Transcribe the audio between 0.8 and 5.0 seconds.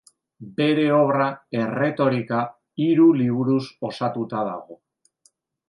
obra, erretorika, hiru liburuz osatuta dago.